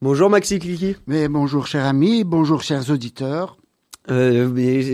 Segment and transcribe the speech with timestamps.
[0.00, 0.94] Bonjour Maxi Cliqui.
[1.08, 3.58] Mais bonjour cher ami, bonjour chers auditeurs.
[4.12, 4.46] Euh,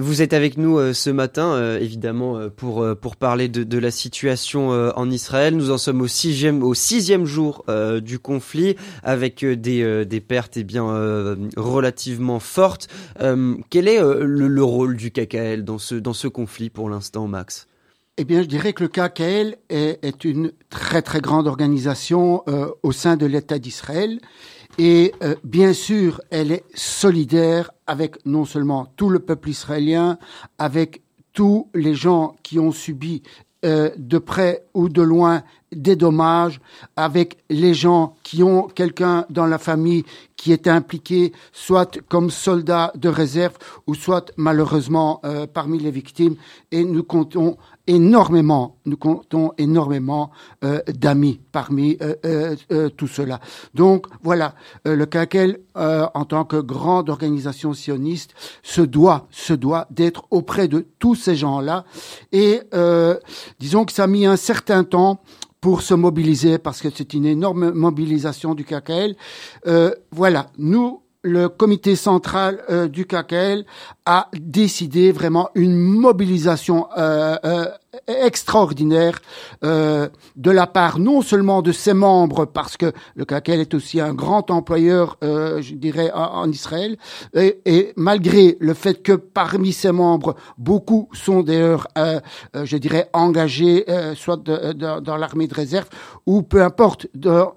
[0.00, 3.90] vous êtes avec nous euh, ce matin, euh, évidemment, pour pour parler de, de la
[3.90, 5.56] situation en Israël.
[5.56, 7.64] Nous en sommes au sixième au sixième jour
[8.00, 10.84] du conflit, avec des des pertes eh bien
[11.56, 12.86] relativement fortes.
[13.70, 17.66] quel est le, le, rôle du KKL dans ce dans ce conflit pour l'instant, Max?
[18.18, 22.44] Eh bien, je dirais que le KKL est, est une très très grande organisation
[22.84, 24.20] au sein de l'État d'Israël
[24.78, 30.18] et euh, bien sûr, elle est solidaire avec non seulement tout le peuple israélien,
[30.58, 33.22] avec tous les gens qui ont subi
[33.64, 36.60] euh, de près ou de loin des dommages,
[36.96, 40.04] avec les gens qui ont quelqu'un dans la famille
[40.36, 46.34] qui est impliqué, soit comme soldat de réserve, ou soit malheureusement euh, parmi les victimes.
[46.72, 50.30] Et nous comptons énormément, nous comptons énormément
[50.64, 53.40] euh, d'amis parmi euh, euh, tout cela.
[53.74, 60.24] Donc voilà, le CAQEL, en tant que grande organisation sioniste, se doit, se doit d'être
[60.30, 61.84] auprès de tous ces gens-là.
[62.30, 62.60] Et
[63.58, 65.22] disons que ça a mis un certain temps
[65.60, 69.16] pour se mobiliser parce que c'est une énorme mobilisation du KKL.
[70.10, 73.64] voilà, nous le comité central euh, du KKL
[74.04, 77.66] a décidé vraiment une mobilisation euh, euh,
[78.06, 79.20] extraordinaire
[79.62, 80.10] de
[80.50, 84.50] la part non seulement de ses membres, parce que le KKL est aussi un grand
[84.50, 86.96] employeur, je dirais, en, Israël,
[87.34, 91.86] et, malgré le fait que parmi ses membres, beaucoup sont d'ailleurs,
[92.54, 95.88] je dirais, engagés, soit dans l'armée de réserve,
[96.26, 97.06] ou peu importe.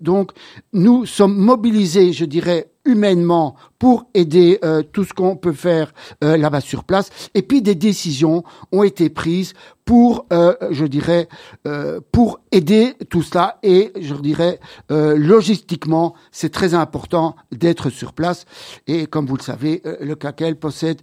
[0.00, 0.32] donc,
[0.72, 5.92] nous sommes mobilisés, je dirais, humainement pour aider euh, tout ce qu'on peut faire
[6.24, 7.10] euh, là-bas sur place.
[7.34, 9.52] Et puis des décisions ont été prises
[9.88, 11.28] pour, euh, je dirais,
[12.12, 13.58] pour aider tout cela.
[13.62, 18.44] Et je dirais, logistiquement, c'est très important d'être sur place.
[18.86, 21.00] Et comme vous le savez, le CACEL possède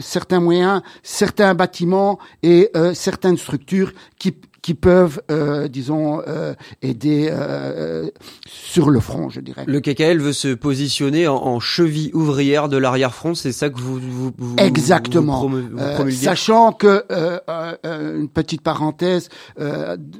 [0.00, 8.08] certains moyens, certains bâtiments et certaines structures qui qui peuvent, euh, disons, euh, aider euh,
[8.46, 9.64] sur le front, je dirais.
[9.66, 14.32] Le KKL veut se positionner en, cheville ouvrière de l'arrière-front, c'est ça que vous, vous,
[14.36, 15.46] vous Exactement.
[15.48, 17.04] Vous sachant que,
[17.84, 19.28] une petite parenthèse,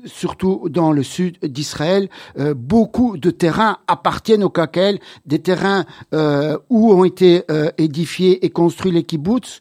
[0.05, 2.09] surtout dans le sud d'Israël,
[2.57, 7.43] beaucoup de terrains appartiennent au KKL, des terrains où ont été
[7.79, 9.61] édifiés et construits les kibbutz,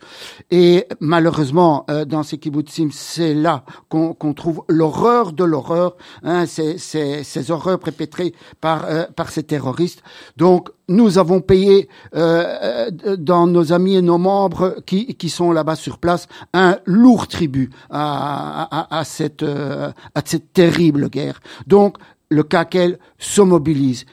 [0.49, 7.51] et malheureusement, dans ces kibbutzim, c'est là qu'on trouve l'horreur de l'horreur, hein, ces, ces,
[7.51, 10.03] horreurs perpétrées par, euh, par ces terroristes.
[10.37, 15.51] Donc, nous avons payé euh, euh, dans nos amis et nos membres qui, qui sont
[15.51, 21.39] là-bas sur place un lourd tribut à, cette, à cette terrible guerre.
[21.65, 21.97] Donc,
[22.29, 24.05] le CAQEL se mobilise.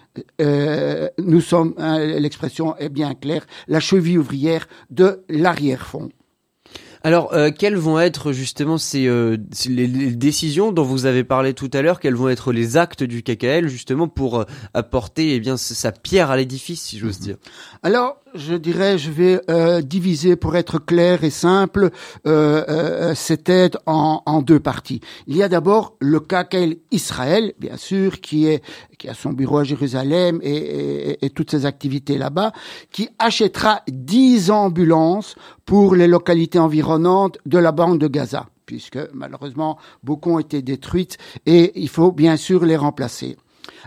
[1.19, 6.09] Nous sommes, hein, l'expression est bien claire, la cheville ouvrière de l'arrière-fond.
[7.05, 9.37] Alors, euh, quelles vont être justement ces, euh,
[9.69, 12.01] les, décisions dont vous avez parlé tout à l'heure?
[12.01, 16.31] Quels vont être les actes du KKL justement pour euh, apporter eh bien sa pierre
[16.31, 17.25] à l'édifice, si j'ose mhm.
[17.27, 17.37] dire?
[17.83, 21.91] Alors, je dirais, je vais euh, diviser pour être clair et simple
[22.27, 25.01] euh, euh, cette aide en, deux parties.
[25.27, 30.41] Il y a d'abord le KKL Israël, bien sûr, qui a son bureau à Jérusalem
[30.43, 32.53] et, toutes ses activités là-bas,
[32.91, 39.79] qui achètera 10 ambulances pour les localités environnantes de la bande de Gaza puisque malheureusement
[40.03, 43.37] beaucoup ont été détruites et il faut bien sûr les remplacer.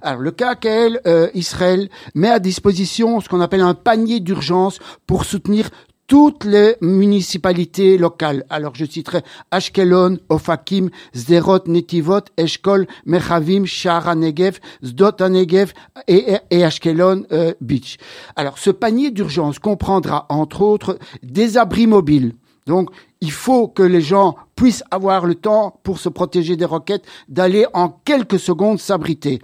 [0.02, 5.26] Alors le KKL euh, Israël met à disposition ce qu'on appelle un panier d'urgence pour
[5.26, 5.70] soutenir
[6.08, 8.46] toutes les municipalités locales.
[8.50, 9.22] Alors je citerai
[9.52, 15.74] Ashkelon, Ofakim, Zderot, Netivot, Eshkol, Mechavim, Shara Negev, Zdot Negev
[16.08, 17.98] et, Ashkelon euh, Beach.
[18.36, 22.36] Alors ce panier d'urgence comprendra entre autres des abris mobiles.
[22.68, 27.06] Donc il faut que les gens puissent avoir le temps pour se protéger des roquettes,
[27.28, 29.40] d'aller en quelques secondes s'abriter.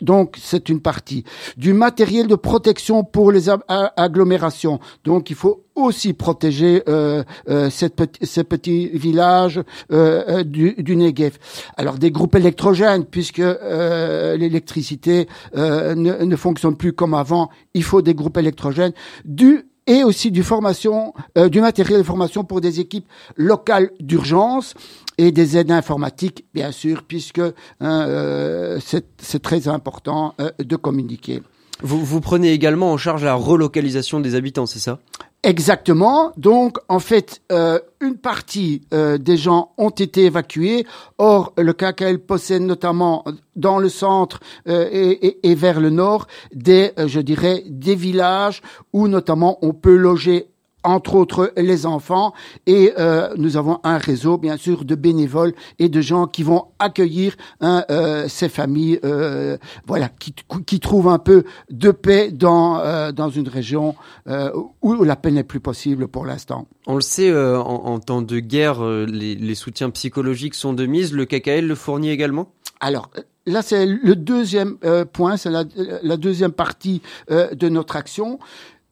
[0.00, 1.24] Donc, c'est une partie.
[1.56, 4.80] Du matériel de protection pour les agglomérations.
[5.04, 9.60] Donc, il faut aussi protéger euh, euh, cette ces petits villages
[9.92, 11.36] euh, du, du Negev.
[11.76, 18.14] Alors, des groupes électrogènes, puisque l'électricité ne, ne fonctionne plus comme avant, il faut des
[18.14, 18.92] groupes électrogènes.
[19.24, 21.12] Du et aussi du formation,
[21.50, 24.74] du matériel de formation pour des équipes locales d'urgence
[25.18, 31.42] et des aides informatiques, bien sûr, puisque hein, euh, c'est très important euh, de communiquer.
[31.82, 35.00] Vous, vous prenez également en charge la relocalisation des habitants, c'est ça?
[35.44, 36.32] Exactement.
[36.38, 40.86] Donc, en fait, euh, une partie euh, des gens ont été évacués.
[41.18, 43.24] Or, le KKL possède notamment
[43.54, 48.62] dans le centre euh, et, et, vers le nord des, je dirais, des villages
[48.94, 50.48] où notamment on peut loger
[50.84, 52.32] entre autres les enfants.
[52.66, 56.66] Et euh, nous avons un réseau, bien sûr, de bénévoles et de gens qui vont
[56.78, 60.34] accueillir hein, euh, ces familles, euh, voilà, qui,
[60.66, 63.94] qui trouvent un peu de paix dans euh, dans une région
[64.28, 64.50] euh,
[64.82, 66.66] où la paix n'est plus possible pour l'instant.
[66.86, 70.86] On le sait, euh, en, en, temps de guerre, les, les, soutiens psychologiques sont de
[70.86, 71.12] mise.
[71.12, 72.48] Le KKL le fournit également?
[72.80, 73.10] Alors.
[73.46, 74.78] Là, c'est le deuxième
[75.12, 75.64] point, c'est la,
[76.02, 78.38] la, deuxième partie de notre action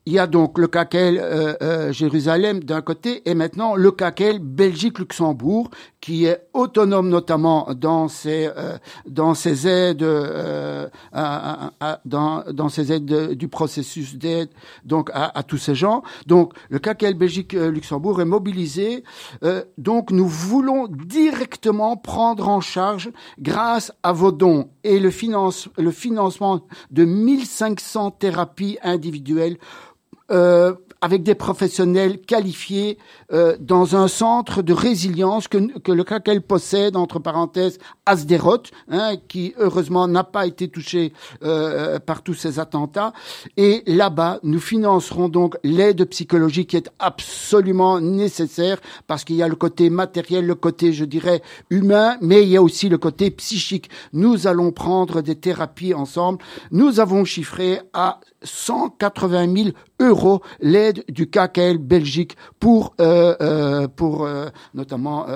[0.05, 4.41] il y a donc le CACEL euh, euh, Jérusalem d'un côté et maintenant le CACEL
[4.41, 5.71] Belgique-Luxembourg
[6.01, 10.89] qui est autonome notamment dans ses euh, dans ses aides euh,
[12.05, 14.49] dans dans ses aides du processus d'aide
[14.85, 16.03] donc à, tous ces gens.
[16.27, 19.05] Donc le CACEL Belgique-Luxembourg est mobilisé.
[19.79, 25.93] donc nous voulons directement prendre en charge grâce à vos dons et le finance le
[25.93, 29.59] financement de 1500 thérapies individuelles
[30.33, 32.97] euh, avec des professionnels qualifiés
[33.33, 39.17] euh, dans un centre de résilience que, que le CACEL possède, entre parenthèses, Asderot, hein,
[39.29, 41.13] qui heureusement n'a pas été touché
[41.43, 43.13] euh, par tous ces attentats.
[43.57, 49.49] Et là-bas, nous financerons donc l'aide psychologique qui est absolument nécessaire parce qu'il y a
[49.49, 53.33] le côté matériel, le côté, je dirais, humain, mais il y a aussi le côté
[53.33, 53.91] psychique.
[54.13, 56.39] Nous allons prendre des thérapies ensemble.
[56.71, 59.69] Nous avons chiffré à 180 000
[60.01, 65.27] euros l'aide du KKL Belgique pour euh, euh, pour euh, notamment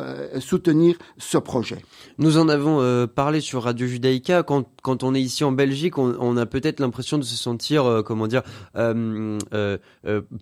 [0.40, 1.78] soutenir ce projet.
[2.18, 4.42] Nous en avons parlé sur Radio Judaïka.
[4.42, 8.02] Quand quand on est ici en Belgique, on, on a peut-être l'impression de se sentir
[8.04, 8.42] comment dire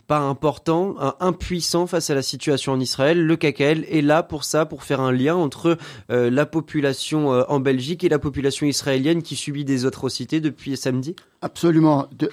[0.06, 3.24] pas important, impuissant face à la situation en Israël.
[3.24, 5.78] Le KKL est là pour ça, pour faire un lien entre
[6.08, 11.16] la population en Belgique et la population israélienne qui subit des atrocités depuis samedi.
[11.40, 12.06] Absolument.
[12.16, 12.30] De,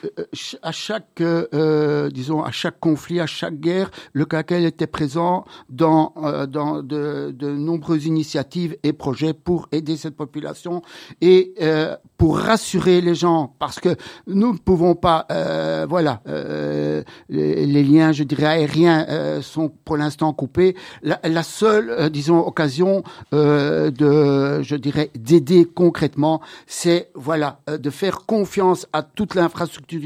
[0.61, 6.13] à chaque, euh, disons, à chaque conflit, à chaque guerre, le CACEL était présent dans,
[6.17, 10.81] euh, dans de, de, nombreuses initiatives et projets pour aider cette population
[11.21, 13.95] et euh, pour rassurer les gens, parce que
[14.27, 19.97] nous ne pouvons pas, euh, voilà, euh, les, les, liens, je dirais, aériens sont pour
[19.97, 20.75] l'instant coupés.
[21.01, 28.87] La, la seule, disons, occasion de, je dirais, d'aider concrètement, c'est, voilà, de faire confiance
[28.93, 29.99] à toute l'infrastructure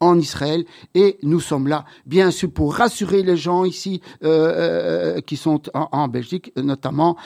[0.00, 0.64] en Israël
[0.94, 5.62] et nous sommes là, bien sûr, pour rassurer les gens ici euh, euh, qui sont
[5.74, 7.16] en, Belgique, notamment,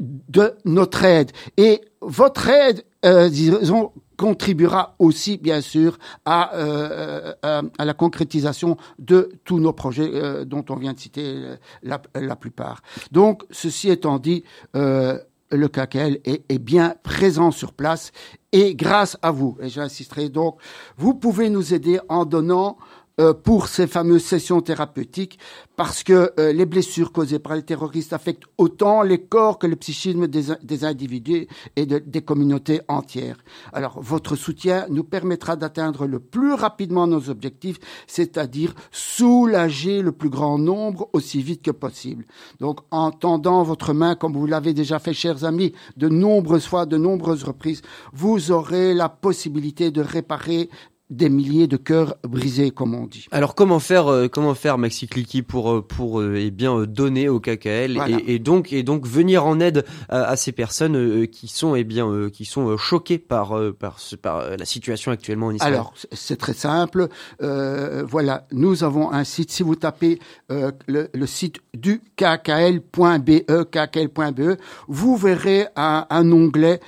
[0.00, 1.30] de notre aide.
[1.56, 9.32] Et votre aide, euh, disons, contribuera aussi, bien sûr, à, euh, à, la concrétisation de
[9.44, 11.98] tous nos projets euh, dont on vient de citer la,
[12.36, 12.82] plupart.
[13.12, 14.44] Donc, ceci étant dit,
[14.74, 15.18] euh,
[15.50, 18.12] le KKL est, est, bien présent sur place.
[18.52, 20.56] Et grâce à vous, et j'insisterai donc,
[20.96, 22.78] vous pouvez nous aider en donnant
[23.18, 25.38] euh, pour ces fameuses sessions thérapeutiques
[25.74, 29.76] parce que euh, les blessures causées par les terroristes affectent autant les corps que le
[29.76, 31.46] psychisme des, des individus
[31.76, 33.38] et de, des communautés entières.
[33.72, 40.30] Alors, votre soutien nous permettra d'atteindre le plus rapidement nos objectifs, c'est-à-dire soulager le plus
[40.30, 42.26] grand nombre aussi vite que possible.
[42.60, 46.84] Donc, en tendant votre main, comme vous l'avez déjà fait, chers amis, de nombreuses fois,
[46.84, 47.82] de nombreuses reprises,
[48.12, 50.68] vous aurez la possibilité de réparer
[51.08, 53.26] des milliers de cœurs brisés, comme on dit.
[53.30, 57.28] Alors comment faire, euh, comment faire, Maxi Clicky, pour euh, pour euh, eh bien donner
[57.28, 58.18] au KKL voilà.
[58.26, 61.84] et, et, donc et donc venir en aide à, à ces personnes qui sont eh
[61.84, 65.74] bien qui sont choquées par par, par la situation actuellement en Israël?
[65.74, 67.08] Alors c'est très simple.
[67.40, 69.52] voilà, nous avons un site.
[69.52, 74.56] Si vous tapez le, le, site du kkl.be, kkl.be,
[74.88, 76.80] vous verrez un, un onglet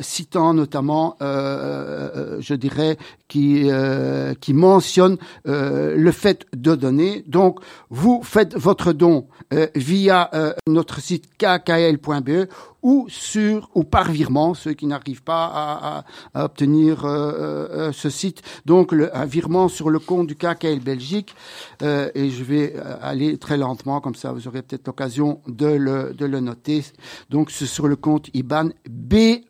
[0.00, 2.98] citant notamment, je dirais,
[3.28, 7.24] qui euh, mentionne euh, le fait de donner.
[7.26, 7.60] Donc,
[7.90, 10.30] vous faites votre don euh, via
[10.66, 12.48] notre site kkl.be
[12.82, 18.42] ou sur ou par virement, ceux qui n'arrivent pas à, obtenir ce site.
[18.64, 21.34] Donc, le, un virement sur le compte du KKL Belgique.
[21.82, 26.26] et je vais aller très lentement, comme ça vous aurez peut-être l'occasion de le, de
[26.26, 26.84] le noter.
[27.28, 29.42] Donc, c'est sur le compte IBAN BE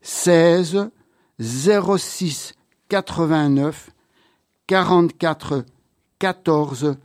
[0.00, 0.90] 16
[1.38, 2.54] 06
[2.92, 3.88] 89
[4.66, 5.64] 44
[6.18, 6.96] 14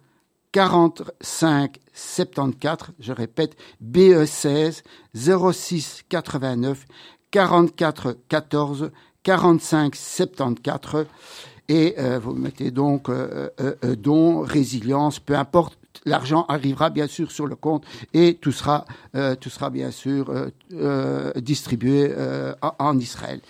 [0.51, 6.85] 45 74, je répète, BE 16 06 89
[7.31, 8.91] 44 14
[9.23, 11.05] 45 74
[11.69, 13.09] et vous mettez donc
[13.97, 18.85] don, résilience, peu importe l'argent arrivera bien sûr sur le compte et tout sera,
[19.15, 22.13] euh, tout sera bien sûr euh, euh, distribué
[22.79, 23.41] en, Israël.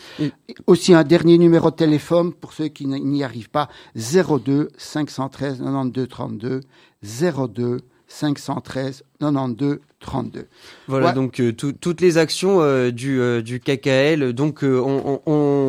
[0.65, 6.07] Aussi un dernier numéro de téléphone pour ceux qui n'y arrivent pas 02 513 92
[6.07, 6.61] 32
[7.03, 10.47] 02 513 92 32.
[10.87, 14.33] Voilà donc euh, toutes les actions euh, du euh, du KKL.
[14.33, 15.66] Donc on, on, on,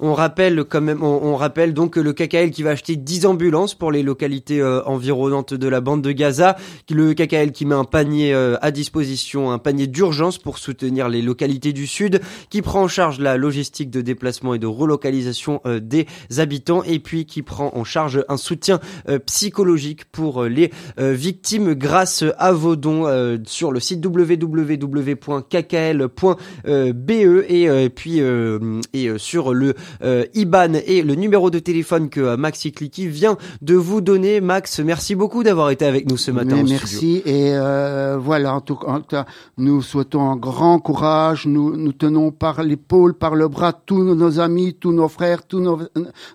[0.00, 4.02] rappelle quand même on, rappelle donc le KKL qui va acheter 10 ambulances pour les
[4.02, 6.56] localités environnantes de la bande de Gaza,
[6.90, 11.72] le KKL qui met un panier à disposition, un panier d'urgence pour soutenir les localités
[11.72, 12.20] du sud,
[12.50, 16.06] qui prend en charge la logistique de déplacement et de relocalisation des
[16.38, 18.80] habitants et puis qui prend en charge un soutien
[19.26, 23.06] psychologique pour les victimes grâce à vos dons
[23.44, 24.98] sur le site www.kkl.be
[27.48, 29.57] et, euh, puis euh, et euh, sur le
[30.34, 34.40] IBAN et le numéro de téléphone que Maxi Clicky vient de vous donner.
[34.40, 36.62] Max, merci beaucoup d'avoir été avec nous ce matin.
[36.68, 37.52] merci et
[38.18, 41.46] voilà en tout cas nous souhaitons un grand courage.
[41.46, 45.60] Nous nous tenons par l'épaule, par le bras tous nos amis, tous nos frères, tous
[45.60, 45.80] nos,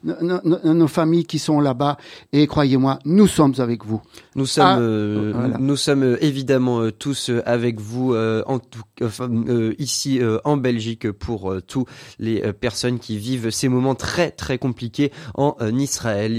[0.03, 1.97] nos, familles qui sont là-bas
[2.31, 4.01] et croyez-moi, nous sommes avec vous.
[4.35, 10.39] Nous sommes ah, nous sommes évidemment tous avec vous euh, en tout, euh, ici euh,
[10.43, 11.85] en Belgique pour tous
[12.19, 16.31] les personnes vivent ces moments très très compliqués en Israël.